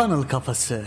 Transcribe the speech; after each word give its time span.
Funnel 0.00 0.22
Kafası. 0.22 0.84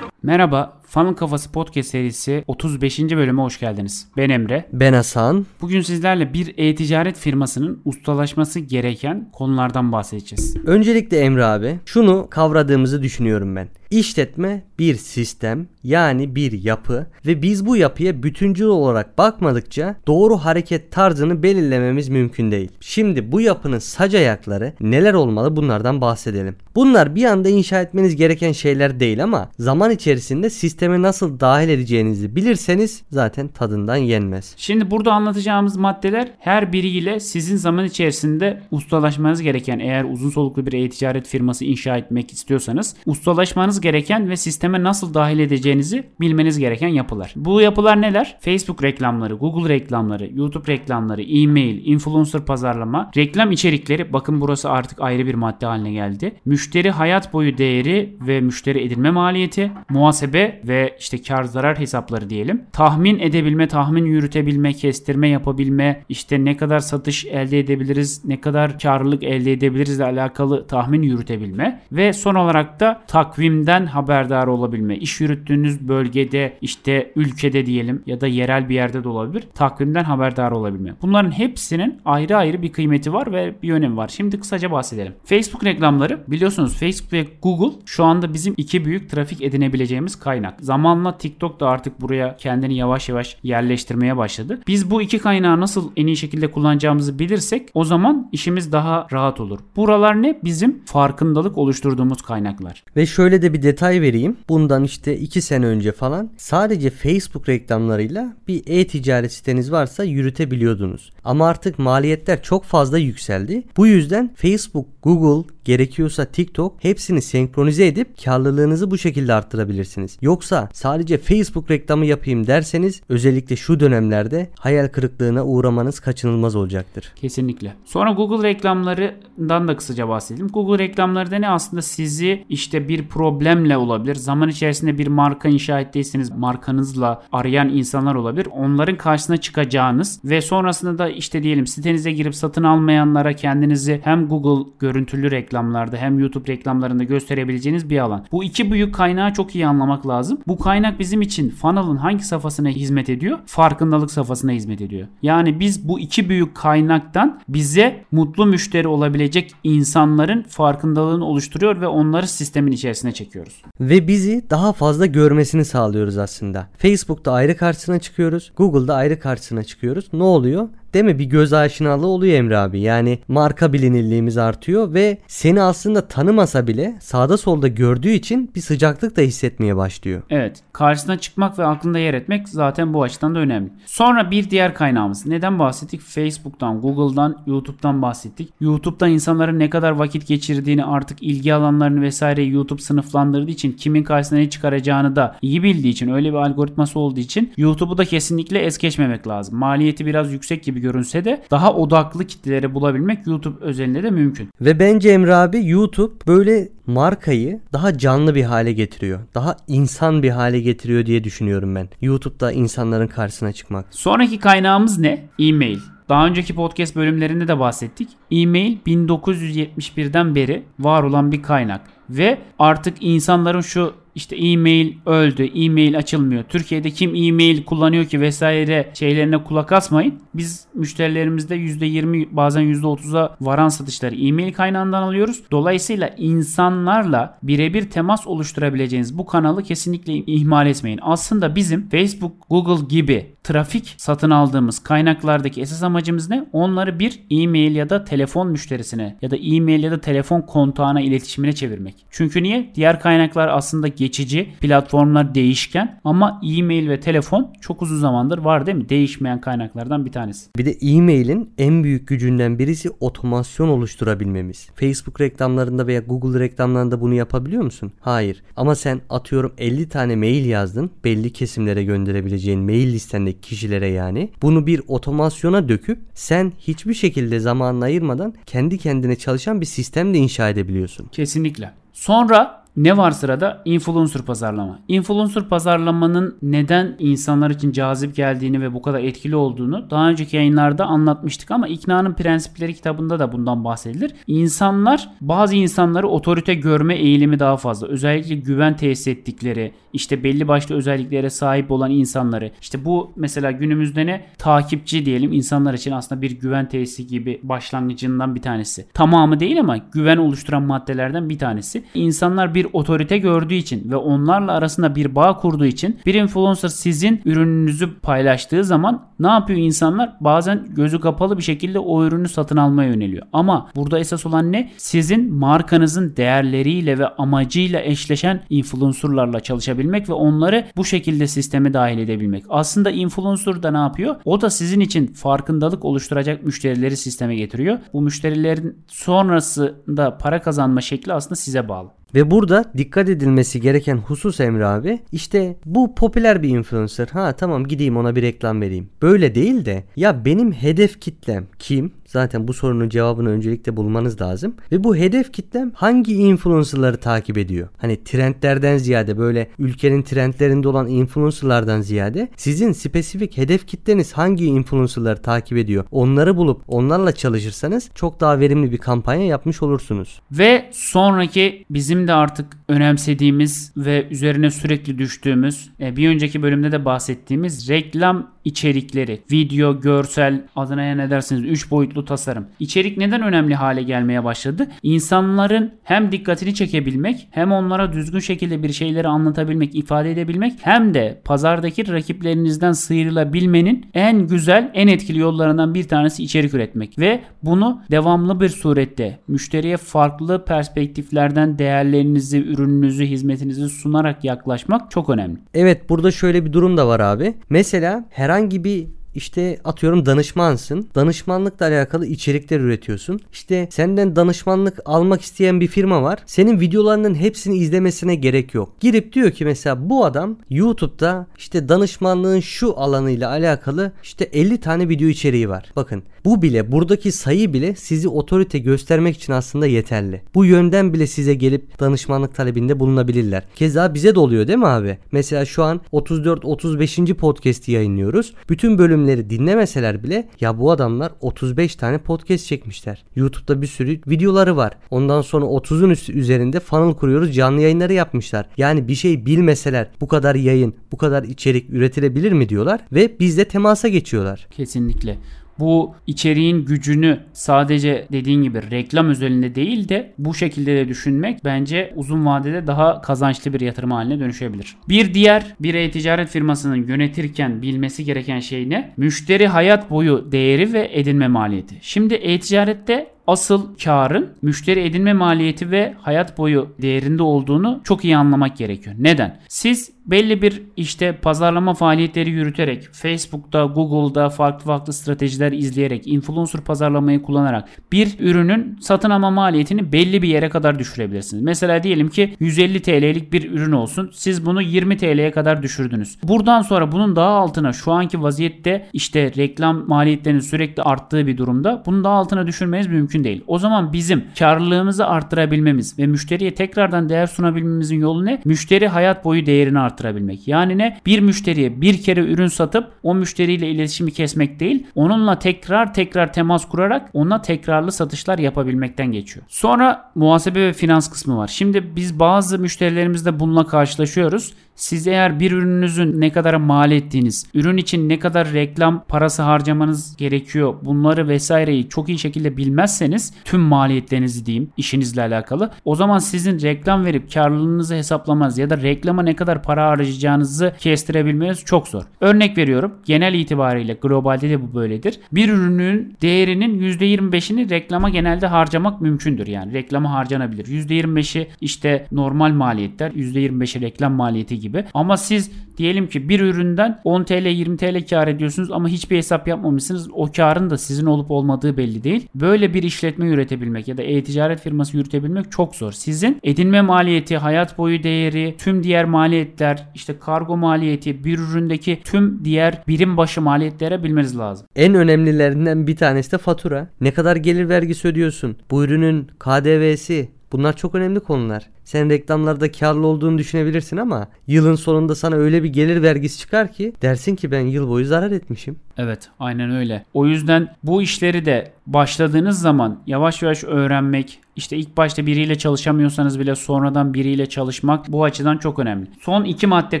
Merhaba, 0.22 0.77
Funnel 0.88 1.14
Kafası 1.14 1.52
Podcast 1.52 1.90
serisi 1.90 2.44
35. 2.46 2.98
bölüme 3.00 3.42
hoş 3.42 3.60
geldiniz. 3.60 4.08
Ben 4.16 4.30
Emre. 4.30 4.68
Ben 4.72 4.92
Hasan. 4.92 5.46
Bugün 5.60 5.80
sizlerle 5.80 6.34
bir 6.34 6.54
e-ticaret 6.56 7.18
firmasının 7.18 7.82
ustalaşması 7.84 8.60
gereken 8.60 9.30
konulardan 9.32 9.92
bahsedeceğiz. 9.92 10.56
Öncelikle 10.66 11.18
Emre 11.18 11.44
abi 11.44 11.78
şunu 11.86 12.26
kavradığımızı 12.30 13.02
düşünüyorum 13.02 13.56
ben. 13.56 13.68
İşletme 13.90 14.62
bir 14.78 14.94
sistem 14.94 15.66
yani 15.84 16.36
bir 16.36 16.52
yapı 16.52 17.06
ve 17.26 17.42
biz 17.42 17.66
bu 17.66 17.76
yapıya 17.76 18.22
bütüncül 18.22 18.64
olarak 18.64 19.18
bakmadıkça 19.18 19.96
doğru 20.06 20.36
hareket 20.36 20.92
tarzını 20.92 21.42
belirlememiz 21.42 22.08
mümkün 22.08 22.50
değil. 22.50 22.70
Şimdi 22.80 23.32
bu 23.32 23.40
yapının 23.40 23.78
sac 23.78 24.14
ayakları 24.14 24.72
neler 24.80 25.14
olmalı 25.14 25.56
bunlardan 25.56 26.00
bahsedelim. 26.00 26.56
Bunlar 26.74 27.14
bir 27.14 27.24
anda 27.24 27.48
inşa 27.48 27.80
etmeniz 27.80 28.16
gereken 28.16 28.52
şeyler 28.52 29.00
değil 29.00 29.24
ama 29.24 29.50
zaman 29.58 29.90
içerisinde 29.90 30.50
sisteme 30.78 31.02
nasıl 31.02 31.40
dahil 31.40 31.68
edeceğinizi 31.68 32.36
bilirseniz 32.36 33.02
zaten 33.10 33.48
tadından 33.48 33.96
yenmez. 33.96 34.54
Şimdi 34.56 34.90
burada 34.90 35.12
anlatacağımız 35.12 35.76
maddeler 35.76 36.28
her 36.38 36.72
biriyle 36.72 37.20
sizin 37.20 37.56
zaman 37.56 37.84
içerisinde 37.84 38.62
ustalaşmanız 38.70 39.42
gereken 39.42 39.78
eğer 39.78 40.04
uzun 40.04 40.30
soluklu 40.30 40.66
bir 40.66 40.72
e-ticaret 40.72 41.28
firması 41.28 41.64
inşa 41.64 41.96
etmek 41.96 42.32
istiyorsanız 42.32 42.96
ustalaşmanız 43.06 43.80
gereken 43.80 44.30
ve 44.30 44.36
sisteme 44.36 44.82
nasıl 44.82 45.14
dahil 45.14 45.38
edeceğinizi 45.38 46.04
bilmeniz 46.20 46.58
gereken 46.58 46.88
yapılar. 46.88 47.32
Bu 47.36 47.60
yapılar 47.60 48.02
neler? 48.02 48.38
Facebook 48.40 48.82
reklamları, 48.82 49.34
Google 49.34 49.68
reklamları, 49.74 50.30
YouTube 50.34 50.72
reklamları, 50.72 51.22
e-mail, 51.22 51.86
influencer 51.86 52.44
pazarlama, 52.44 53.10
reklam 53.16 53.52
içerikleri 53.52 54.12
bakın 54.12 54.40
burası 54.40 54.70
artık 54.70 55.00
ayrı 55.00 55.26
bir 55.26 55.34
madde 55.34 55.66
haline 55.66 55.92
geldi. 55.92 56.34
Müşteri 56.44 56.90
hayat 56.90 57.32
boyu 57.32 57.58
değeri 57.58 58.16
ve 58.20 58.40
müşteri 58.40 58.84
edinme 58.84 59.10
maliyeti, 59.10 59.72
muhasebe 59.88 60.60
ve 60.68 60.96
işte 60.98 61.22
kar 61.22 61.44
zarar 61.44 61.78
hesapları 61.78 62.30
diyelim. 62.30 62.62
Tahmin 62.72 63.18
edebilme, 63.18 63.68
tahmin 63.68 64.04
yürütebilme, 64.04 64.72
kestirme 64.72 65.28
yapabilme, 65.28 66.04
işte 66.08 66.44
ne 66.44 66.56
kadar 66.56 66.78
satış 66.78 67.26
elde 67.26 67.58
edebiliriz, 67.58 68.24
ne 68.24 68.40
kadar 68.40 68.78
karlılık 68.78 69.22
elde 69.22 69.52
edebiliriz 69.52 69.96
ile 69.96 70.04
alakalı 70.04 70.66
tahmin 70.66 71.02
yürütebilme 71.02 71.80
ve 71.92 72.12
son 72.12 72.34
olarak 72.34 72.80
da 72.80 73.02
takvimden 73.06 73.86
haberdar 73.86 74.46
olabilme. 74.46 74.96
İş 74.96 75.20
yürüttüğünüz 75.20 75.88
bölgede 75.88 76.56
işte 76.60 77.12
ülkede 77.16 77.66
diyelim 77.66 78.02
ya 78.06 78.20
da 78.20 78.26
yerel 78.26 78.68
bir 78.68 78.74
yerde 78.74 79.04
de 79.04 79.08
olabilir. 79.08 79.44
Takvimden 79.54 80.04
haberdar 80.04 80.50
olabilme. 80.50 80.94
Bunların 81.02 81.30
hepsinin 81.30 82.00
ayrı 82.04 82.36
ayrı 82.36 82.62
bir 82.62 82.72
kıymeti 82.72 83.12
var 83.12 83.32
ve 83.32 83.54
bir 83.62 83.72
önemi 83.72 83.96
var. 83.96 84.08
Şimdi 84.08 84.40
kısaca 84.40 84.70
bahsedelim. 84.70 85.14
Facebook 85.24 85.64
reklamları 85.64 86.20
biliyorsunuz 86.28 86.76
Facebook 86.76 87.12
ve 87.12 87.26
Google 87.42 87.78
şu 87.86 88.04
anda 88.04 88.34
bizim 88.34 88.54
iki 88.56 88.84
büyük 88.84 89.10
trafik 89.10 89.42
edinebileceğimiz 89.42 90.16
kaynak. 90.16 90.57
Zamanla 90.60 91.18
TikTok 91.18 91.60
da 91.60 91.68
artık 91.68 92.00
buraya 92.00 92.36
kendini 92.36 92.76
yavaş 92.76 93.08
yavaş 93.08 93.36
yerleştirmeye 93.42 94.16
başladı. 94.16 94.60
Biz 94.66 94.90
bu 94.90 95.02
iki 95.02 95.18
kaynağı 95.18 95.60
nasıl 95.60 95.90
en 95.96 96.06
iyi 96.06 96.16
şekilde 96.16 96.50
kullanacağımızı 96.50 97.18
bilirsek 97.18 97.68
o 97.74 97.84
zaman 97.84 98.28
işimiz 98.32 98.72
daha 98.72 99.06
rahat 99.12 99.40
olur. 99.40 99.58
Buralar 99.76 100.22
ne? 100.22 100.38
Bizim 100.44 100.84
farkındalık 100.84 101.58
oluşturduğumuz 101.58 102.22
kaynaklar. 102.22 102.84
Ve 102.96 103.06
şöyle 103.06 103.42
de 103.42 103.52
bir 103.52 103.62
detay 103.62 104.00
vereyim. 104.00 104.36
Bundan 104.48 104.84
işte 104.84 105.18
2 105.18 105.42
sene 105.42 105.66
önce 105.66 105.92
falan 105.92 106.30
sadece 106.36 106.90
Facebook 106.90 107.48
reklamlarıyla 107.48 108.36
bir 108.48 108.62
e-ticaret 108.66 109.32
siteniz 109.32 109.72
varsa 109.72 110.04
yürütebiliyordunuz. 110.04 111.12
Ama 111.24 111.48
artık 111.48 111.78
maliyetler 111.78 112.42
çok 112.42 112.64
fazla 112.64 112.98
yükseldi. 112.98 113.62
Bu 113.76 113.86
yüzden 113.86 114.34
Facebook, 114.36 114.86
Google, 115.02 115.48
gerekiyorsa 115.68 116.24
TikTok 116.24 116.84
hepsini 116.84 117.22
senkronize 117.22 117.86
edip 117.86 118.24
karlılığınızı 118.24 118.90
bu 118.90 118.98
şekilde 118.98 119.34
arttırabilirsiniz. 119.34 120.18
Yoksa 120.20 120.68
sadece 120.72 121.18
Facebook 121.18 121.70
reklamı 121.70 122.06
yapayım 122.06 122.46
derseniz 122.46 123.02
özellikle 123.08 123.56
şu 123.56 123.80
dönemlerde 123.80 124.50
hayal 124.58 124.88
kırıklığına 124.88 125.44
uğramanız 125.44 126.00
kaçınılmaz 126.00 126.56
olacaktır. 126.56 127.12
Kesinlikle. 127.16 127.74
Sonra 127.84 128.10
Google 128.12 128.48
reklamlarından 128.48 129.68
da 129.68 129.76
kısaca 129.76 130.08
bahsedelim. 130.08 130.48
Google 130.48 130.84
reklamları 130.84 131.30
da 131.30 131.36
ne 131.36 131.48
aslında 131.48 131.82
sizi 131.82 132.44
işte 132.48 132.88
bir 132.88 133.08
problemle 133.08 133.76
olabilir. 133.76 134.14
Zaman 134.14 134.48
içerisinde 134.48 134.98
bir 134.98 135.06
marka 135.06 135.48
inşa 135.48 135.80
ettiyseniz 135.80 136.30
markanızla 136.30 137.22
arayan 137.32 137.68
insanlar 137.68 138.14
olabilir. 138.14 138.48
Onların 138.52 138.96
karşısına 138.96 139.36
çıkacağınız 139.36 140.20
ve 140.24 140.40
sonrasında 140.40 140.98
da 140.98 141.08
işte 141.08 141.42
diyelim 141.42 141.66
sitenize 141.66 142.12
girip 142.12 142.34
satın 142.34 142.64
almayanlara 142.64 143.32
kendinizi 143.32 144.00
hem 144.04 144.28
Google 144.28 144.70
görüntülü 144.78 145.30
reklamlarda 145.58 145.96
hem 145.96 146.18
YouTube 146.18 146.52
reklamlarında 146.52 147.04
gösterebileceğiniz 147.04 147.90
bir 147.90 147.98
alan. 147.98 148.24
Bu 148.32 148.44
iki 148.44 148.72
büyük 148.72 148.94
kaynağı 148.94 149.32
çok 149.32 149.54
iyi 149.54 149.66
anlamak 149.66 150.06
lazım. 150.06 150.38
Bu 150.46 150.58
kaynak 150.58 150.98
bizim 150.98 151.22
için 151.22 151.50
funnel'ın 151.50 151.96
hangi 151.96 152.24
safhasına 152.24 152.68
hizmet 152.68 153.08
ediyor? 153.08 153.38
Farkındalık 153.46 154.10
safhasına 154.10 154.52
hizmet 154.52 154.80
ediyor. 154.80 155.08
Yani 155.22 155.60
biz 155.60 155.88
bu 155.88 156.00
iki 156.00 156.28
büyük 156.28 156.54
kaynaktan 156.54 157.40
bize 157.48 158.04
mutlu 158.12 158.46
müşteri 158.46 158.88
olabilecek 158.88 159.52
insanların 159.64 160.42
farkındalığını 160.42 161.24
oluşturuyor 161.24 161.80
ve 161.80 161.86
onları 161.86 162.26
sistemin 162.26 162.72
içerisine 162.72 163.12
çekiyoruz. 163.12 163.62
Ve 163.80 164.08
bizi 164.08 164.44
daha 164.50 164.72
fazla 164.72 165.06
görmesini 165.06 165.64
sağlıyoruz 165.64 166.18
aslında. 166.18 166.66
Facebook'ta 166.76 167.32
ayrı 167.32 167.56
karşısına 167.56 167.98
çıkıyoruz. 167.98 168.52
Google'da 168.56 168.94
ayrı 168.94 169.20
karşısına 169.20 169.64
çıkıyoruz. 169.64 170.08
Ne 170.12 170.22
oluyor? 170.22 170.68
Değil 170.94 171.04
mi? 171.04 171.18
Bir 171.18 171.24
göz 171.24 171.52
aşinalığı 171.52 172.06
oluyor 172.06 172.34
Emre 172.34 172.58
abi. 172.58 172.80
Yani 172.80 173.18
marka 173.28 173.72
bilinirliğimiz 173.72 174.38
artıyor 174.38 174.94
ve 174.94 175.18
seni 175.26 175.62
aslında 175.62 176.08
tanımasa 176.08 176.66
bile 176.66 176.96
sağda 177.00 177.36
solda 177.36 177.68
gördüğü 177.68 178.10
için 178.10 178.50
bir 178.54 178.60
sıcaklık 178.60 179.16
da 179.16 179.20
hissetmeye 179.20 179.76
başlıyor. 179.76 180.22
Evet. 180.30 180.62
Karşısına 180.72 181.18
çıkmak 181.18 181.58
ve 181.58 181.64
aklında 181.64 181.98
yer 181.98 182.14
etmek 182.14 182.48
zaten 182.48 182.94
bu 182.94 183.02
açıdan 183.02 183.34
da 183.34 183.38
önemli. 183.38 183.70
Sonra 183.86 184.30
bir 184.30 184.50
diğer 184.50 184.74
kaynağımız. 184.74 185.26
Neden 185.26 185.58
bahsettik? 185.58 186.00
Facebook'tan, 186.00 186.80
Google'dan, 186.80 187.42
YouTube'dan 187.46 188.02
bahsettik. 188.02 188.48
YouTube'da 188.60 189.08
insanların 189.08 189.58
ne 189.58 189.70
kadar 189.70 189.90
vakit 189.90 190.26
geçirdiğini 190.26 190.84
artık 190.84 191.22
ilgi 191.22 191.54
alanlarını 191.54 192.02
vesaire 192.02 192.42
YouTube 192.42 192.82
sınıflandırdığı 192.82 193.50
için 193.50 193.72
kimin 193.72 194.02
karşısına 194.02 194.38
ne 194.38 194.50
çıkaracağını 194.50 195.16
da 195.16 195.36
iyi 195.42 195.62
bildiği 195.62 195.90
için 195.90 196.08
öyle 196.08 196.28
bir 196.28 196.36
algoritması 196.36 196.98
olduğu 196.98 197.20
için 197.20 197.52
YouTube'u 197.56 197.98
da 197.98 198.04
kesinlikle 198.04 198.58
es 198.58 198.78
geçmemek 198.78 199.28
lazım. 199.28 199.58
Maliyeti 199.58 200.06
biraz 200.06 200.32
yüksek 200.32 200.62
gibi 200.62 200.77
görünse 200.78 201.24
de 201.24 201.42
daha 201.50 201.74
odaklı 201.74 202.24
kitleleri 202.24 202.74
bulabilmek 202.74 203.26
YouTube 203.26 203.64
özelinde 203.64 204.02
de 204.02 204.10
mümkün. 204.10 204.48
Ve 204.60 204.78
bence 204.78 205.10
Emre 205.10 205.34
abi 205.34 205.68
YouTube 205.68 206.14
böyle 206.26 206.68
markayı 206.86 207.60
daha 207.72 207.98
canlı 207.98 208.34
bir 208.34 208.44
hale 208.44 208.72
getiriyor. 208.72 209.20
Daha 209.34 209.56
insan 209.68 210.22
bir 210.22 210.30
hale 210.30 210.60
getiriyor 210.60 211.06
diye 211.06 211.24
düşünüyorum 211.24 211.74
ben. 211.74 211.88
YouTube'da 212.00 212.52
insanların 212.52 213.06
karşısına 213.06 213.52
çıkmak. 213.52 213.86
Sonraki 213.90 214.38
kaynağımız 214.38 214.98
ne? 214.98 215.28
E-mail. 215.38 215.78
Daha 216.08 216.26
önceki 216.26 216.54
podcast 216.54 216.96
bölümlerinde 216.96 217.48
de 217.48 217.58
bahsettik. 217.58 218.08
E-mail 218.30 218.78
1971'den 218.86 220.34
beri 220.34 220.62
var 220.78 221.02
olan 221.02 221.32
bir 221.32 221.42
kaynak 221.42 221.80
ve 222.10 222.38
artık 222.58 222.96
insanların 223.00 223.60
şu 223.60 223.94
işte 224.14 224.36
e-mail 224.36 224.92
öldü, 225.06 225.44
e-mail 225.54 225.98
açılmıyor. 225.98 226.44
Türkiye'de 226.44 226.90
kim 226.90 227.14
e-mail 227.14 227.64
kullanıyor 227.64 228.04
ki 228.04 228.20
vesaire 228.20 228.90
şeylerine 228.94 229.44
kulak 229.44 229.72
asmayın. 229.72 230.14
Biz 230.34 230.66
müşterilerimizde 230.74 231.56
%20 231.56 232.28
bazen 232.30 232.62
%30'a 232.62 233.36
varan 233.40 233.68
satışları 233.68 234.14
e-mail 234.14 234.52
kaynağından 234.52 235.02
alıyoruz. 235.02 235.42
Dolayısıyla 235.50 236.08
insanlarla 236.18 237.38
birebir 237.42 237.90
temas 237.90 238.26
oluşturabileceğiniz 238.26 239.18
bu 239.18 239.26
kanalı 239.26 239.62
kesinlikle 239.62 240.14
ihmal 240.14 240.66
etmeyin. 240.66 241.00
Aslında 241.02 241.56
bizim 241.56 241.88
Facebook, 241.88 242.32
Google 242.50 242.86
gibi 242.86 243.36
trafik 243.44 243.94
satın 243.96 244.30
aldığımız 244.30 244.78
kaynaklardaki 244.78 245.60
esas 245.60 245.82
amacımız 245.82 246.30
ne? 246.30 246.44
Onları 246.52 246.98
bir 246.98 247.20
e-mail 247.30 247.76
ya 247.76 247.90
da 247.90 248.04
telefon 248.04 248.48
müşterisine 248.48 249.16
ya 249.22 249.30
da 249.30 249.36
e-mail 249.36 249.82
ya 249.82 249.90
da 249.90 250.00
telefon 250.00 250.40
kontağına 250.40 251.00
iletişimine 251.00 251.52
çevirmek. 251.52 251.94
Çünkü 252.10 252.42
niye? 252.42 252.72
Diğer 252.74 253.00
kaynaklar 253.00 253.48
aslında 253.48 253.88
geçici, 254.08 254.48
platformlar 254.60 255.34
değişken 255.34 256.00
ama 256.04 256.40
e-mail 256.44 256.88
ve 256.88 257.00
telefon 257.00 257.52
çok 257.60 257.82
uzun 257.82 257.98
zamandır 257.98 258.38
var 258.38 258.66
değil 258.66 258.78
mi? 258.78 258.88
Değişmeyen 258.88 259.40
kaynaklardan 259.40 260.06
bir 260.06 260.12
tanesi. 260.12 260.50
Bir 260.58 260.66
de 260.66 260.72
e-mailin 260.72 261.50
en 261.58 261.84
büyük 261.84 262.08
gücünden 262.08 262.58
birisi 262.58 262.90
otomasyon 263.00 263.68
oluşturabilmemiz. 263.68 264.68
Facebook 264.74 265.20
reklamlarında 265.20 265.86
veya 265.86 266.00
Google 266.00 266.40
reklamlarında 266.40 267.00
bunu 267.00 267.14
yapabiliyor 267.14 267.62
musun? 267.62 267.92
Hayır. 268.00 268.42
Ama 268.56 268.74
sen 268.74 269.00
atıyorum 269.10 269.52
50 269.58 269.88
tane 269.88 270.16
mail 270.16 270.46
yazdın. 270.46 270.90
Belli 271.04 271.32
kesimlere 271.32 271.84
gönderebileceğin 271.84 272.60
mail 272.60 272.92
listendeki 272.92 273.40
kişilere 273.40 273.88
yani. 273.88 274.30
Bunu 274.42 274.66
bir 274.66 274.82
otomasyona 274.88 275.68
döküp 275.68 275.98
sen 276.14 276.52
hiçbir 276.58 276.94
şekilde 276.94 277.40
zamanını 277.40 277.84
ayırmadan 277.84 278.34
kendi 278.46 278.78
kendine 278.78 279.16
çalışan 279.16 279.60
bir 279.60 279.66
sistem 279.66 280.14
de 280.14 280.18
inşa 280.18 280.48
edebiliyorsun. 280.48 281.06
Kesinlikle. 281.12 281.70
Sonra 281.92 282.57
Ne 282.78 282.96
var 282.96 283.10
sırada? 283.10 283.62
Influencer 283.64 284.22
pazarlama. 284.22 284.78
Influencer 284.88 285.48
pazarlamanın 285.48 286.36
neden 286.42 286.96
insanlar 286.98 287.50
için 287.50 287.72
cazip 287.72 288.16
geldiğini 288.16 288.60
ve 288.60 288.74
bu 288.74 288.82
kadar 288.82 289.00
etkili 289.00 289.36
olduğunu 289.36 289.90
daha 289.90 290.08
önceki 290.08 290.36
yayınlarda 290.36 290.84
anlatmıştık 290.84 291.50
ama 291.50 291.68
İkna'nın 291.68 292.14
Prensipleri 292.14 292.74
kitabında 292.74 293.18
da 293.18 293.32
bundan 293.32 293.64
bahsedilir. 293.64 294.14
İnsanlar 294.26 295.08
bazı 295.20 295.56
insanları 295.56 296.08
otorite 296.08 296.54
görme 296.54 296.94
eğilimi 296.94 297.38
daha 297.38 297.56
fazla. 297.56 297.86
Özellikle 297.86 298.34
güven 298.34 298.76
tesis 298.76 299.08
ettikleri, 299.08 299.72
işte 299.92 300.24
belli 300.24 300.48
başlı 300.48 300.74
özelliklere 300.74 301.30
sahip 301.30 301.70
olan 301.70 301.90
insanları. 301.90 302.50
İşte 302.60 302.84
bu 302.84 303.12
mesela 303.16 303.50
günümüzde 303.50 304.06
ne? 304.06 304.26
Takipçi 304.38 305.06
diyelim 305.06 305.32
insanlar 305.32 305.74
için 305.74 305.92
aslında 305.92 306.22
bir 306.22 306.30
güven 306.30 306.68
tesisi 306.68 307.06
gibi 307.06 307.40
başlangıcından 307.42 308.34
bir 308.34 308.42
tanesi. 308.42 308.86
Tamamı 308.94 309.40
değil 309.40 309.60
ama 309.60 309.76
güven 309.76 310.16
oluşturan 310.16 310.62
maddelerden 310.62 311.28
bir 311.28 311.38
tanesi. 311.38 311.84
İnsanlar 311.94 312.54
bir 312.54 312.67
otorite 312.72 313.18
gördüğü 313.18 313.54
için 313.54 313.90
ve 313.90 313.96
onlarla 313.96 314.52
arasında 314.52 314.94
bir 314.94 315.14
bağ 315.14 315.36
kurduğu 315.36 315.66
için 315.66 316.00
bir 316.06 316.14
influencer 316.14 316.68
sizin 316.68 317.22
ürününüzü 317.24 318.00
paylaştığı 318.00 318.64
zaman 318.64 319.08
ne 319.20 319.26
yapıyor 319.26 319.58
insanlar? 319.58 320.16
Bazen 320.20 320.66
gözü 320.74 321.00
kapalı 321.00 321.38
bir 321.38 321.42
şekilde 321.42 321.78
o 321.78 322.04
ürünü 322.04 322.28
satın 322.28 322.56
almaya 322.56 322.90
yöneliyor. 322.90 323.26
Ama 323.32 323.70
burada 323.76 323.98
esas 323.98 324.26
olan 324.26 324.52
ne? 324.52 324.70
Sizin 324.76 325.34
markanızın 325.34 326.16
değerleriyle 326.16 326.98
ve 326.98 327.08
amacıyla 327.08 327.80
eşleşen 327.80 328.40
influencerlarla 328.50 329.40
çalışabilmek 329.40 330.08
ve 330.08 330.12
onları 330.12 330.64
bu 330.76 330.84
şekilde 330.84 331.26
sisteme 331.26 331.74
dahil 331.74 331.98
edebilmek. 331.98 332.44
Aslında 332.48 332.90
influencer 332.90 333.62
da 333.62 333.70
ne 333.70 333.78
yapıyor? 333.78 334.16
O 334.24 334.40
da 334.40 334.50
sizin 334.50 334.80
için 334.80 335.06
farkındalık 335.06 335.84
oluşturacak 335.84 336.42
müşterileri 336.42 336.96
sisteme 336.96 337.36
getiriyor. 337.36 337.78
Bu 337.92 338.02
müşterilerin 338.02 338.78
sonrasında 338.86 340.18
para 340.18 340.42
kazanma 340.42 340.80
şekli 340.80 341.12
aslında 341.12 341.36
size 341.36 341.68
bağlı. 341.68 341.97
Ve 342.14 342.30
burada 342.30 342.64
dikkat 342.76 343.08
edilmesi 343.08 343.60
gereken 343.60 343.96
husus 343.96 344.40
Emre 344.40 344.66
abi 344.66 344.98
işte 345.12 345.56
bu 345.64 345.94
popüler 345.94 346.42
bir 346.42 346.48
influencer 346.48 347.06
ha 347.06 347.32
tamam 347.32 347.66
gideyim 347.66 347.96
ona 347.96 348.16
bir 348.16 348.22
reklam 348.22 348.60
vereyim. 348.60 348.88
Böyle 349.02 349.34
değil 349.34 349.64
de 349.64 349.84
ya 349.96 350.24
benim 350.24 350.52
hedef 350.52 351.00
kitlem 351.00 351.46
kim? 351.58 351.92
Zaten 352.08 352.48
bu 352.48 352.52
sorunun 352.52 352.88
cevabını 352.88 353.28
öncelikle 353.28 353.76
bulmanız 353.76 354.20
lazım. 354.20 354.54
Ve 354.72 354.84
bu 354.84 354.96
hedef 354.96 355.32
kitlem 355.32 355.70
hangi 355.74 356.14
influencerları 356.14 356.96
takip 356.96 357.38
ediyor? 357.38 357.68
Hani 357.78 358.04
trendlerden 358.04 358.78
ziyade 358.78 359.18
böyle 359.18 359.50
ülkenin 359.58 360.02
trendlerinde 360.02 360.68
olan 360.68 360.88
influencerlardan 360.88 361.80
ziyade 361.80 362.28
sizin 362.36 362.72
spesifik 362.72 363.36
hedef 363.36 363.66
kitleniz 363.66 364.12
hangi 364.12 364.46
influencerları 364.46 365.22
takip 365.22 365.58
ediyor? 365.58 365.84
Onları 365.90 366.36
bulup 366.36 366.62
onlarla 366.68 367.12
çalışırsanız 367.12 367.90
çok 367.94 368.20
daha 368.20 368.40
verimli 368.40 368.72
bir 368.72 368.78
kampanya 368.78 369.26
yapmış 369.26 369.62
olursunuz. 369.62 370.20
Ve 370.32 370.70
sonraki 370.72 371.64
bizim 371.70 372.08
de 372.08 372.12
artık 372.12 372.46
önemsediğimiz 372.68 373.72
ve 373.76 374.08
üzerine 374.10 374.50
sürekli 374.50 374.98
düştüğümüz 374.98 375.70
e, 375.80 375.96
bir 375.96 376.08
önceki 376.08 376.42
bölümde 376.42 376.72
de 376.72 376.84
bahsettiğimiz 376.84 377.68
reklam 377.68 378.30
içerikleri, 378.44 379.20
video, 379.32 379.80
görsel 379.80 380.44
adına 380.56 380.94
ne 380.94 381.10
dersiniz 381.10 381.44
3 381.44 381.70
boyutlu 381.70 381.97
tasarım. 382.04 382.46
İçerik 382.60 382.98
neden 382.98 383.22
önemli 383.22 383.54
hale 383.54 383.82
gelmeye 383.82 384.24
başladı? 384.24 384.66
İnsanların 384.82 385.72
hem 385.84 386.12
dikkatini 386.12 386.54
çekebilmek 386.54 387.28
hem 387.30 387.52
onlara 387.52 387.92
düzgün 387.92 388.18
şekilde 388.18 388.62
bir 388.62 388.72
şeyleri 388.72 389.08
anlatabilmek, 389.08 389.74
ifade 389.74 390.12
edebilmek 390.12 390.52
hem 390.60 390.94
de 390.94 391.20
pazardaki 391.24 391.92
rakiplerinizden 391.92 392.72
sıyrılabilmenin 392.72 393.86
en 393.94 394.26
güzel, 394.26 394.70
en 394.74 394.88
etkili 394.88 395.18
yollarından 395.18 395.74
bir 395.74 395.88
tanesi 395.88 396.24
içerik 396.24 396.54
üretmek 396.54 396.98
ve 396.98 397.20
bunu 397.42 397.82
devamlı 397.90 398.40
bir 398.40 398.48
surette 398.48 399.18
müşteriye 399.28 399.76
farklı 399.76 400.44
perspektiflerden 400.44 401.58
değerlerinizi, 401.58 402.38
ürününüzü, 402.38 403.06
hizmetinizi 403.06 403.68
sunarak 403.68 404.24
yaklaşmak 404.24 404.90
çok 404.90 405.10
önemli. 405.10 405.38
Evet 405.54 405.90
burada 405.90 406.10
şöyle 406.10 406.44
bir 406.44 406.52
durum 406.52 406.76
da 406.76 406.88
var 406.88 407.00
abi. 407.00 407.34
Mesela 407.50 408.04
herhangi 408.10 408.64
bir 408.64 408.97
işte 409.14 409.58
atıyorum 409.64 410.06
danışmansın. 410.06 410.88
Danışmanlıkla 410.94 411.66
alakalı 411.66 412.06
içerikler 412.06 412.60
üretiyorsun. 412.60 413.20
İşte 413.32 413.68
senden 413.70 414.16
danışmanlık 414.16 414.78
almak 414.84 415.20
isteyen 415.20 415.60
bir 415.60 415.66
firma 415.66 416.02
var. 416.02 416.18
Senin 416.26 416.60
videolarının 416.60 417.14
hepsini 417.14 417.56
izlemesine 417.56 418.14
gerek 418.14 418.54
yok. 418.54 418.80
Girip 418.80 419.12
diyor 419.12 419.30
ki 419.30 419.44
mesela 419.44 419.90
bu 419.90 420.04
adam 420.04 420.36
YouTube'da 420.50 421.26
işte 421.38 421.68
danışmanlığın 421.68 422.40
şu 422.40 422.80
alanıyla 422.80 423.30
alakalı 423.30 423.92
işte 424.02 424.24
50 424.24 424.60
tane 424.60 424.88
video 424.88 425.08
içeriği 425.08 425.48
var. 425.48 425.72
Bakın 425.76 426.02
bu 426.28 426.42
bile 426.42 426.72
buradaki 426.72 427.12
sayı 427.12 427.52
bile 427.52 427.74
sizi 427.74 428.08
otorite 428.08 428.58
göstermek 428.58 429.16
için 429.16 429.32
aslında 429.32 429.66
yeterli. 429.66 430.22
Bu 430.34 430.44
yönden 430.44 430.92
bile 430.92 431.06
size 431.06 431.34
gelip 431.34 431.80
danışmanlık 431.80 432.34
talebinde 432.34 432.80
bulunabilirler. 432.80 433.42
Keza 433.54 433.94
bize 433.94 434.14
de 434.14 434.18
oluyor 434.20 434.46
değil 434.46 434.58
mi 434.58 434.66
abi? 434.66 434.98
Mesela 435.12 435.44
şu 435.44 435.62
an 435.62 435.80
34-35. 435.92 437.14
podcast'i 437.14 437.72
yayınlıyoruz. 437.72 438.34
Bütün 438.48 438.78
bölümleri 438.78 439.30
dinlemeseler 439.30 440.02
bile 440.02 440.28
ya 440.40 440.58
bu 440.58 440.70
adamlar 440.70 441.12
35 441.20 441.76
tane 441.76 441.98
podcast 441.98 442.46
çekmişler. 442.46 443.04
YouTube'da 443.16 443.62
bir 443.62 443.66
sürü 443.66 444.00
videoları 444.06 444.56
var. 444.56 444.72
Ondan 444.90 445.22
sonra 445.22 445.44
30'un 445.44 446.18
üzerinde 446.18 446.60
funnel 446.60 446.94
kuruyoruz 446.94 447.34
canlı 447.34 447.60
yayınları 447.60 447.92
yapmışlar. 447.92 448.48
Yani 448.56 448.88
bir 448.88 448.94
şey 448.94 449.26
bilmeseler 449.26 449.90
bu 450.00 450.08
kadar 450.08 450.34
yayın, 450.34 450.74
bu 450.92 450.96
kadar 450.96 451.22
içerik 451.22 451.70
üretilebilir 451.70 452.32
mi 452.32 452.48
diyorlar 452.48 452.80
ve 452.92 453.18
bizle 453.20 453.44
temasa 453.44 453.88
geçiyorlar. 453.88 454.46
Kesinlikle 454.50 455.18
bu 455.58 455.94
içeriğin 456.06 456.64
gücünü 456.64 457.20
sadece 457.32 458.06
dediğin 458.12 458.42
gibi 458.42 458.70
reklam 458.70 459.08
özelinde 459.08 459.54
değil 459.54 459.88
de 459.88 460.12
bu 460.18 460.34
şekilde 460.34 460.76
de 460.76 460.88
düşünmek 460.88 461.44
bence 461.44 461.92
uzun 461.96 462.26
vadede 462.26 462.66
daha 462.66 463.00
kazançlı 463.02 463.52
bir 463.52 463.60
yatırım 463.60 463.90
haline 463.90 464.20
dönüşebilir. 464.20 464.76
Bir 464.88 465.14
diğer 465.14 465.46
bir 465.60 465.74
e-ticaret 465.74 466.28
firmasının 466.28 466.86
yönetirken 466.86 467.62
bilmesi 467.62 468.04
gereken 468.04 468.40
şey 468.40 468.70
ne? 468.70 468.92
Müşteri 468.96 469.46
hayat 469.46 469.90
boyu 469.90 470.32
değeri 470.32 470.72
ve 470.72 470.90
edinme 470.92 471.28
maliyeti. 471.28 471.74
Şimdi 471.80 472.14
e-ticarette 472.14 473.17
asıl 473.28 473.76
karın 473.84 474.28
müşteri 474.42 474.80
edinme 474.80 475.12
maliyeti 475.12 475.70
ve 475.70 475.94
hayat 476.00 476.38
boyu 476.38 476.72
değerinde 476.82 477.22
olduğunu 477.22 477.80
çok 477.84 478.04
iyi 478.04 478.16
anlamak 478.16 478.56
gerekiyor. 478.56 478.96
Neden? 478.98 479.40
Siz 479.48 479.92
belli 480.06 480.42
bir 480.42 480.62
işte 480.76 481.12
pazarlama 481.12 481.74
faaliyetleri 481.74 482.30
yürüterek 482.30 482.88
Facebook'ta, 482.92 483.64
Google'da 483.64 484.28
farklı 484.28 484.64
farklı 484.64 484.92
stratejiler 484.92 485.52
izleyerek, 485.52 486.06
influencer 486.06 486.60
pazarlamayı 486.60 487.22
kullanarak 487.22 487.68
bir 487.92 488.16
ürünün 488.18 488.78
satın 488.80 489.10
alma 489.10 489.30
maliyetini 489.30 489.92
belli 489.92 490.22
bir 490.22 490.28
yere 490.28 490.48
kadar 490.48 490.78
düşürebilirsiniz. 490.78 491.42
Mesela 491.42 491.82
diyelim 491.82 492.08
ki 492.08 492.36
150 492.40 492.82
TL'lik 492.82 493.32
bir 493.32 493.50
ürün 493.50 493.72
olsun. 493.72 494.10
Siz 494.12 494.46
bunu 494.46 494.62
20 494.62 494.96
TL'ye 494.96 495.30
kadar 495.30 495.62
düşürdünüz. 495.62 496.18
Buradan 496.22 496.62
sonra 496.62 496.92
bunun 496.92 497.16
daha 497.16 497.28
altına 497.28 497.72
şu 497.72 497.92
anki 497.92 498.22
vaziyette 498.22 498.86
işte 498.92 499.32
reklam 499.36 499.88
maliyetlerinin 499.88 500.40
sürekli 500.40 500.82
arttığı 500.82 501.26
bir 501.26 501.36
durumda 501.36 501.82
bunun 501.86 502.04
daha 502.04 502.14
altına 502.14 502.46
düşürmeniz 502.46 502.86
mümkün 502.86 503.17
değil. 503.24 503.44
O 503.46 503.58
zaman 503.58 503.92
bizim 503.92 504.24
karlılığımızı 504.38 505.06
arttırabilmemiz 505.06 505.98
ve 505.98 506.06
müşteriye 506.06 506.54
tekrardan 506.54 507.08
değer 507.08 507.26
sunabilmemizin 507.26 508.00
yolu 508.00 508.24
ne? 508.24 508.40
Müşteri 508.44 508.88
hayat 508.88 509.24
boyu 509.24 509.46
değerini 509.46 509.78
arttırmak 509.78 509.98
arttırabilmek. 509.98 510.48
Yani 510.48 510.78
ne? 510.78 511.00
Bir 511.06 511.20
müşteriye 511.20 511.80
bir 511.80 512.02
kere 512.02 512.20
ürün 512.20 512.46
satıp 512.46 512.92
o 513.02 513.14
müşteriyle 513.14 513.70
iletişimi 513.70 514.12
kesmek 514.12 514.60
değil, 514.60 514.86
onunla 514.94 515.38
tekrar 515.38 515.94
tekrar 515.94 516.32
temas 516.32 516.68
kurarak 516.68 517.10
ona 517.12 517.42
tekrarlı 517.42 517.92
satışlar 517.92 518.38
yapabilmekten 518.38 519.12
geçiyor. 519.12 519.46
Sonra 519.48 520.10
muhasebe 520.14 520.60
ve 520.60 520.72
finans 520.72 521.10
kısmı 521.10 521.36
var. 521.36 521.48
Şimdi 521.48 521.96
biz 521.96 522.20
bazı 522.20 522.58
müşterilerimizle 522.58 523.40
bununla 523.40 523.66
karşılaşıyoruz. 523.66 524.52
Siz 524.78 525.06
eğer 525.06 525.40
bir 525.40 525.52
ürününüzün 525.52 526.20
ne 526.20 526.32
kadar 526.32 526.54
mal 526.54 526.90
ettiğiniz, 526.90 527.46
ürün 527.54 527.76
için 527.76 528.08
ne 528.08 528.18
kadar 528.18 528.52
reklam 528.52 529.04
parası 529.08 529.42
harcamanız 529.42 530.16
gerekiyor 530.16 530.74
bunları 530.82 531.28
vesaireyi 531.28 531.88
çok 531.88 532.08
iyi 532.08 532.18
şekilde 532.18 532.56
bilmezseniz 532.56 533.32
tüm 533.44 533.60
maliyetlerinizi 533.60 534.46
diyeyim 534.46 534.70
işinizle 534.76 535.22
alakalı. 535.22 535.70
O 535.84 535.94
zaman 535.94 536.18
sizin 536.18 536.60
reklam 536.60 537.04
verip 537.04 537.32
karlılığınızı 537.34 537.94
hesaplamaz 537.94 538.58
ya 538.58 538.70
da 538.70 538.76
reklama 538.82 539.22
ne 539.22 539.36
kadar 539.36 539.62
para 539.62 539.88
harcayacağınızı 539.88 540.74
kestirebilmeniz 540.78 541.64
çok 541.64 541.88
zor. 541.88 542.02
Örnek 542.20 542.58
veriyorum 542.58 542.94
genel 543.04 543.34
itibariyle 543.34 543.92
globalde 543.92 544.50
de 544.50 544.62
bu 544.62 544.74
böyledir. 544.74 545.20
Bir 545.32 545.48
ürünün 545.48 546.16
değerinin 546.22 546.80
%25'ini 546.80 547.70
reklama 547.70 548.08
genelde 548.08 548.46
harcamak 548.46 549.00
mümkündür. 549.00 549.46
Yani 549.46 549.72
reklama 549.72 550.12
harcanabilir. 550.12 550.64
%25'i 550.64 551.48
işte 551.60 552.06
normal 552.12 552.50
maliyetler, 552.50 553.10
%25'i 553.10 553.80
reklam 553.80 554.12
maliyeti 554.12 554.58
gibi 554.60 554.67
gibi. 554.68 554.84
Ama 554.94 555.16
siz 555.16 555.50
diyelim 555.76 556.06
ki 556.08 556.28
bir 556.28 556.40
üründen 556.40 557.00
10 557.04 557.24
TL 557.24 557.46
20 557.46 557.76
TL 557.76 558.06
kar 558.10 558.28
ediyorsunuz 558.28 558.70
ama 558.72 558.88
hiçbir 558.88 559.16
hesap 559.16 559.48
yapmamışsınız. 559.48 560.08
O 560.12 560.32
karın 560.36 560.70
da 560.70 560.78
sizin 560.78 561.06
olup 561.06 561.30
olmadığı 561.30 561.76
belli 561.76 562.04
değil. 562.04 562.28
Böyle 562.34 562.74
bir 562.74 562.82
işletme 562.82 563.28
üretebilmek 563.28 563.88
ya 563.88 563.98
da 563.98 564.02
e-ticaret 564.02 564.60
firması 564.60 564.96
yürütebilmek 564.96 565.52
çok 565.52 565.76
zor. 565.76 565.92
Sizin 565.92 566.38
edinme 566.42 566.80
maliyeti, 566.80 567.36
hayat 567.36 567.78
boyu 567.78 568.02
değeri, 568.02 568.54
tüm 568.58 568.82
diğer 568.82 569.04
maliyetler, 569.04 569.86
işte 569.94 570.18
kargo 570.18 570.56
maliyeti, 570.56 571.24
bir 571.24 571.38
üründeki 571.38 572.00
tüm 572.04 572.44
diğer 572.44 572.82
birim 572.88 573.16
başı 573.16 573.40
maliyetlere 573.40 574.02
bilmeniz 574.02 574.38
lazım. 574.38 574.66
En 574.76 574.94
önemlilerinden 574.94 575.86
bir 575.86 575.96
tanesi 575.96 576.32
de 576.32 576.38
fatura. 576.38 576.88
Ne 577.00 577.10
kadar 577.10 577.36
gelir 577.36 577.68
vergisi 577.68 578.08
ödüyorsun? 578.08 578.56
Bu 578.70 578.84
ürünün 578.84 579.26
KDV'si, 579.38 580.28
Bunlar 580.52 580.76
çok 580.76 580.94
önemli 580.94 581.20
konular. 581.20 581.70
Sen 581.88 582.10
reklamlarda 582.10 582.72
karlı 582.72 583.06
olduğunu 583.06 583.38
düşünebilirsin 583.38 583.96
ama 583.96 584.28
yılın 584.46 584.74
sonunda 584.74 585.14
sana 585.14 585.36
öyle 585.36 585.62
bir 585.62 585.68
gelir 585.68 586.02
vergisi 586.02 586.38
çıkar 586.38 586.72
ki 586.72 586.92
dersin 587.02 587.36
ki 587.36 587.50
ben 587.50 587.60
yıl 587.60 587.88
boyu 587.88 588.04
zarar 588.04 588.30
etmişim. 588.30 588.76
Evet 588.98 589.28
aynen 589.38 589.70
öyle. 589.70 590.04
O 590.14 590.26
yüzden 590.26 590.74
bu 590.82 591.02
işleri 591.02 591.44
de 591.44 591.72
başladığınız 591.86 592.60
zaman 592.60 592.98
yavaş 593.06 593.42
yavaş 593.42 593.64
öğrenmek, 593.64 594.40
işte 594.56 594.76
ilk 594.76 594.96
başta 594.96 595.26
biriyle 595.26 595.58
çalışamıyorsanız 595.58 596.40
bile 596.40 596.54
sonradan 596.54 597.14
biriyle 597.14 597.46
çalışmak 597.46 598.08
bu 598.08 598.24
açıdan 598.24 598.58
çok 598.58 598.78
önemli. 598.78 599.06
Son 599.20 599.44
iki 599.44 599.66
madde 599.66 600.00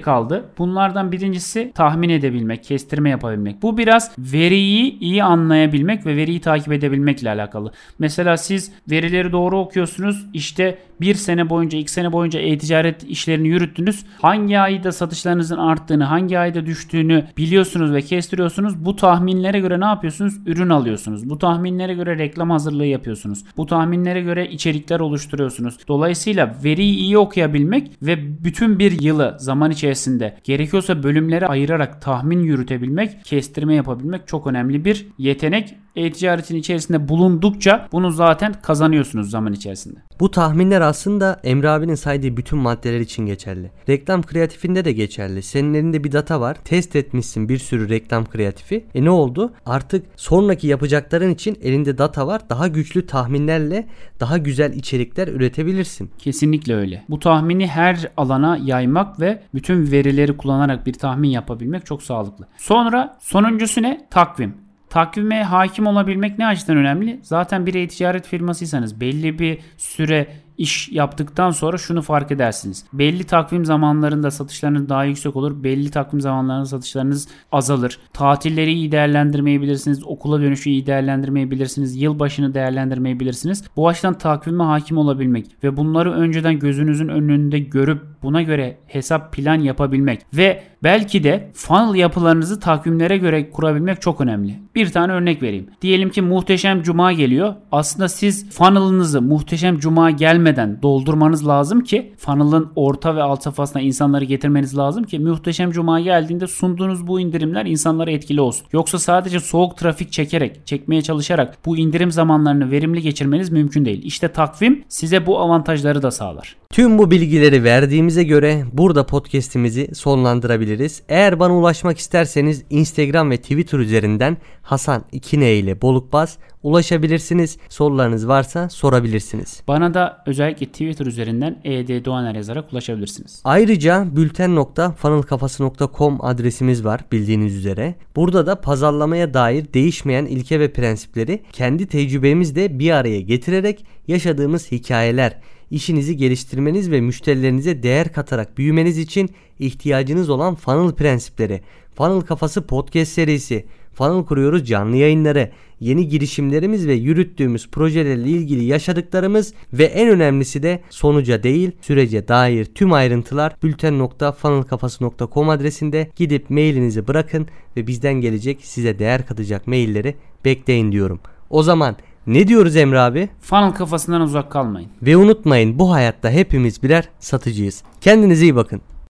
kaldı. 0.00 0.44
Bunlardan 0.58 1.12
birincisi 1.12 1.72
tahmin 1.74 2.08
edebilmek, 2.08 2.64
kestirme 2.64 3.10
yapabilmek. 3.10 3.62
Bu 3.62 3.78
biraz 3.78 4.12
veriyi 4.18 4.98
iyi 4.98 5.24
anlayabilmek 5.24 6.06
ve 6.06 6.16
veriyi 6.16 6.40
takip 6.40 6.72
edebilmekle 6.72 7.30
alakalı. 7.30 7.72
Mesela 7.98 8.36
siz 8.36 8.72
verileri 8.90 9.32
doğru 9.32 9.58
okuyorsunuz. 9.58 10.26
İşte 10.32 10.78
bir 11.00 11.14
sene 11.14 11.50
boyunca, 11.50 11.77
iki 11.78 11.92
sene 11.92 12.12
boyunca 12.12 12.40
e-ticaret 12.40 13.04
işlerini 13.04 13.48
yürüttünüz. 13.48 14.04
Hangi 14.22 14.58
ayda 14.58 14.92
satışlarınızın 14.92 15.56
arttığını, 15.56 16.04
hangi 16.04 16.38
ayda 16.38 16.66
düştüğünü 16.66 17.24
biliyorsunuz 17.36 17.92
ve 17.92 18.02
kestiriyorsunuz. 18.02 18.84
Bu 18.84 18.96
tahminlere 18.96 19.60
göre 19.60 19.80
ne 19.80 19.84
yapıyorsunuz? 19.84 20.34
Ürün 20.46 20.68
alıyorsunuz. 20.68 21.30
Bu 21.30 21.38
tahminlere 21.38 21.94
göre 21.94 22.18
reklam 22.18 22.50
hazırlığı 22.50 22.86
yapıyorsunuz. 22.86 23.44
Bu 23.56 23.66
tahminlere 23.66 24.20
göre 24.20 24.50
içerikler 24.50 25.00
oluşturuyorsunuz. 25.00 25.78
Dolayısıyla 25.88 26.54
veriyi 26.64 26.96
iyi 26.96 27.18
okuyabilmek 27.18 27.90
ve 28.02 28.44
bütün 28.44 28.78
bir 28.78 29.00
yılı 29.00 29.36
zaman 29.38 29.70
içerisinde 29.70 30.36
gerekiyorsa 30.44 31.02
bölümlere 31.02 31.46
ayırarak 31.46 32.02
tahmin 32.02 32.42
yürütebilmek, 32.42 33.24
kestirme 33.24 33.74
yapabilmek 33.74 34.28
çok 34.28 34.46
önemli 34.46 34.84
bir 34.84 35.06
yetenek 35.18 35.74
e-ticaretin 35.98 36.56
içerisinde 36.56 37.08
bulundukça 37.08 37.88
bunu 37.92 38.10
zaten 38.10 38.54
kazanıyorsunuz 38.62 39.30
zaman 39.30 39.52
içerisinde. 39.52 39.98
Bu 40.20 40.30
tahminler 40.30 40.80
aslında 40.80 41.40
Emre 41.44 41.70
abinin 41.70 41.94
saydığı 41.94 42.36
bütün 42.36 42.58
maddeler 42.58 43.00
için 43.00 43.26
geçerli. 43.26 43.70
Reklam 43.88 44.22
kreatifinde 44.22 44.84
de 44.84 44.92
geçerli. 44.92 45.42
Senin 45.42 45.74
elinde 45.74 46.04
bir 46.04 46.12
data 46.12 46.40
var. 46.40 46.56
Test 46.64 46.96
etmişsin 46.96 47.48
bir 47.48 47.58
sürü 47.58 47.88
reklam 47.88 48.24
kreatifi. 48.24 48.86
E 48.94 49.04
ne 49.04 49.10
oldu? 49.10 49.52
Artık 49.66 50.06
sonraki 50.16 50.66
yapacakların 50.66 51.30
için 51.30 51.58
elinde 51.62 51.98
data 51.98 52.26
var. 52.26 52.42
Daha 52.50 52.68
güçlü 52.68 53.06
tahminlerle 53.06 53.86
daha 54.20 54.38
güzel 54.38 54.72
içerikler 54.72 55.28
üretebilirsin. 55.28 56.10
Kesinlikle 56.18 56.74
öyle. 56.74 57.04
Bu 57.08 57.18
tahmini 57.18 57.66
her 57.66 58.08
alana 58.16 58.56
yaymak 58.56 59.20
ve 59.20 59.42
bütün 59.54 59.92
verileri 59.92 60.36
kullanarak 60.36 60.86
bir 60.86 60.92
tahmin 60.92 61.28
yapabilmek 61.28 61.86
çok 61.86 62.02
sağlıklı. 62.02 62.46
Sonra 62.56 63.16
sonuncusu 63.20 63.82
ne? 63.82 64.06
Takvim. 64.10 64.67
Takvime 64.90 65.42
hakim 65.42 65.86
olabilmek 65.86 66.38
ne 66.38 66.46
açıdan 66.46 66.76
önemli? 66.76 67.20
Zaten 67.22 67.66
bir 67.66 67.74
e-ticaret 67.74 68.26
firmasıysanız 68.26 69.00
belli 69.00 69.38
bir 69.38 69.58
süre 69.76 70.26
iş 70.58 70.88
yaptıktan 70.88 71.50
sonra 71.50 71.78
şunu 71.78 72.02
fark 72.02 72.30
edersiniz. 72.32 72.84
Belli 72.92 73.24
takvim 73.24 73.64
zamanlarında 73.64 74.30
satışlarınız 74.30 74.88
daha 74.88 75.04
yüksek 75.04 75.36
olur. 75.36 75.64
Belli 75.64 75.90
takvim 75.90 76.20
zamanlarında 76.20 76.66
satışlarınız 76.66 77.28
azalır. 77.52 77.98
Tatilleri 78.12 78.72
iyi 78.72 78.92
değerlendirmeyebilirsiniz. 78.92 80.04
Okula 80.04 80.40
dönüşü 80.40 80.70
iyi 80.70 80.86
değerlendirmeyebilirsiniz. 80.86 81.96
Yılbaşını 81.96 82.54
değerlendirmeyebilirsiniz. 82.54 83.64
Bu 83.76 83.88
açıdan 83.88 84.18
takvime 84.18 84.64
hakim 84.64 84.98
olabilmek 84.98 85.64
ve 85.64 85.76
bunları 85.76 86.12
önceden 86.12 86.58
gözünüzün 86.58 87.08
önünde 87.08 87.58
görüp 87.58 88.02
buna 88.22 88.42
göre 88.42 88.78
hesap 88.86 89.32
plan 89.32 89.60
yapabilmek 89.60 90.20
ve 90.34 90.62
belki 90.82 91.24
de 91.24 91.50
funnel 91.54 91.94
yapılarınızı 91.94 92.60
takvimlere 92.60 93.18
göre 93.18 93.50
kurabilmek 93.50 94.02
çok 94.02 94.20
önemli. 94.20 94.58
Bir 94.74 94.90
tane 94.90 95.12
örnek 95.12 95.42
vereyim. 95.42 95.66
Diyelim 95.82 96.10
ki 96.10 96.22
muhteşem 96.22 96.82
cuma 96.82 97.12
geliyor. 97.12 97.54
Aslında 97.72 98.08
siz 98.08 98.50
funnel'ınızı 98.50 99.22
muhteşem 99.22 99.78
cuma 99.78 100.10
gelmeden 100.10 100.47
doldurmanız 100.56 101.48
lazım 101.48 101.80
ki 101.80 102.12
funnel'ın 102.18 102.72
orta 102.76 103.16
ve 103.16 103.22
alt 103.22 103.42
safhasına 103.42 103.82
insanları 103.82 104.24
getirmeniz 104.24 104.78
lazım 104.78 105.04
ki 105.04 105.18
muhteşem 105.18 105.70
cuma 105.70 106.00
geldiğinde 106.00 106.46
sunduğunuz 106.46 107.06
bu 107.06 107.20
indirimler 107.20 107.66
insanlara 107.66 108.10
etkili 108.10 108.40
olsun. 108.40 108.66
Yoksa 108.72 108.98
sadece 108.98 109.40
soğuk 109.40 109.76
trafik 109.76 110.12
çekerek, 110.12 110.66
çekmeye 110.66 111.02
çalışarak 111.02 111.58
bu 111.66 111.76
indirim 111.76 112.10
zamanlarını 112.10 112.70
verimli 112.70 113.02
geçirmeniz 113.02 113.50
mümkün 113.50 113.84
değil. 113.84 114.02
İşte 114.04 114.28
takvim 114.28 114.84
size 114.88 115.26
bu 115.26 115.38
avantajları 115.38 116.02
da 116.02 116.10
sağlar. 116.10 116.56
Tüm 116.70 116.98
bu 116.98 117.10
bilgileri 117.10 117.64
verdiğimize 117.64 118.24
göre 118.24 118.64
burada 118.72 119.06
podcast'imizi 119.06 119.94
sonlandırabiliriz. 119.94 121.02
Eğer 121.08 121.40
bana 121.40 121.56
ulaşmak 121.56 121.98
isterseniz 121.98 122.64
Instagram 122.70 123.30
ve 123.30 123.36
Twitter 123.36 123.78
üzerinden 123.78 124.36
Hasan 124.62 125.04
2 125.12 125.36
ile 125.36 125.82
Bolukbaz 125.82 126.38
ulaşabilirsiniz. 126.62 127.58
Sorularınız 127.68 128.28
varsa 128.28 128.68
sorabilirsiniz. 128.68 129.62
Bana 129.68 129.94
da 129.94 130.22
özellikle 130.26 130.66
Twitter 130.66 131.06
üzerinden 131.06 131.60
ED 131.64 132.04
Doğaner 132.04 132.34
yazarak 132.34 132.72
ulaşabilirsiniz. 132.72 133.42
Ayrıca 133.44 134.06
bülten.funnelkafası.com 134.16 136.24
adresimiz 136.24 136.84
var 136.84 137.00
bildiğiniz 137.12 137.56
üzere. 137.56 137.94
Burada 138.16 138.46
da 138.46 138.60
pazarlamaya 138.60 139.34
dair 139.34 139.66
değişmeyen 139.74 140.26
ilke 140.26 140.60
ve 140.60 140.72
prensipleri 140.72 141.42
kendi 141.52 141.86
tecrübemizle 141.86 142.78
bir 142.78 142.90
araya 142.90 143.20
getirerek 143.20 143.84
yaşadığımız 144.08 144.72
hikayeler, 144.72 145.38
işinizi 145.70 146.16
geliştirmeniz 146.16 146.90
ve 146.90 147.00
müşterilerinize 147.00 147.82
değer 147.82 148.12
katarak 148.12 148.58
büyümeniz 148.58 148.98
için 148.98 149.30
ihtiyacınız 149.58 150.30
olan 150.30 150.54
funnel 150.54 150.92
prensipleri, 150.92 151.60
funnel 151.94 152.20
kafası 152.20 152.66
podcast 152.66 153.12
serisi, 153.12 153.64
funnel 153.94 154.24
kuruyoruz 154.24 154.68
canlı 154.68 154.96
yayınları, 154.96 155.50
yeni 155.80 156.08
girişimlerimiz 156.08 156.86
ve 156.86 156.94
yürüttüğümüz 156.94 157.68
projelerle 157.68 158.28
ilgili 158.28 158.64
yaşadıklarımız 158.64 159.54
ve 159.72 159.84
en 159.84 160.08
önemlisi 160.08 160.62
de 160.62 160.82
sonuca 160.90 161.42
değil 161.42 161.70
sürece 161.80 162.28
dair 162.28 162.64
tüm 162.64 162.92
ayrıntılar 162.92 163.56
bülten.funnelkafası.com 163.62 165.48
adresinde. 165.48 166.10
Gidip 166.16 166.50
mailinizi 166.50 167.06
bırakın 167.06 167.46
ve 167.76 167.86
bizden 167.86 168.14
gelecek 168.14 168.60
size 168.62 168.98
değer 168.98 169.26
katacak 169.26 169.66
mailleri 169.66 170.14
bekleyin 170.44 170.92
diyorum. 170.92 171.20
O 171.50 171.62
zaman 171.62 171.96
ne 172.28 172.48
diyoruz 172.48 172.76
Emre 172.76 173.00
abi? 173.00 173.28
Funnel 173.40 173.72
kafasından 173.72 174.20
uzak 174.20 174.52
kalmayın. 174.52 174.90
Ve 175.02 175.16
unutmayın 175.16 175.78
bu 175.78 175.92
hayatta 175.92 176.30
hepimiz 176.30 176.82
birer 176.82 177.08
satıcıyız. 177.20 177.82
Kendinize 178.00 178.44
iyi 178.44 178.56
bakın. 178.56 178.80